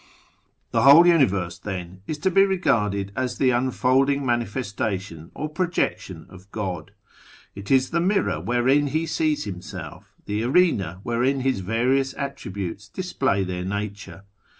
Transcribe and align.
The 0.71 0.81
whole 0.81 1.05
Universe, 1.05 1.59
then, 1.59 2.01
is 2.07 2.17
to 2.25 2.31
be 2.31 2.43
regarded 2.43 3.11
as 3.15 3.37
the 3.37 3.51
unfold 3.51 4.09
ing, 4.09 4.25
manifestation, 4.25 5.29
or 5.35 5.47
projection 5.47 6.25
of 6.27 6.51
God. 6.51 6.89
It 7.53 7.69
is 7.69 7.91
the 7.91 8.01
mirror 8.01 8.41
wherein 8.41 8.87
He 8.87 9.05
sees 9.05 9.43
Himself; 9.43 10.15
the 10.25 10.41
arena 10.41 11.01
wherein 11.03 11.41
His 11.41 11.59
various 11.59 12.15
Attributes 12.15 12.89
display 12.89 13.43
their 13.43 13.63
nature. 13.63 14.23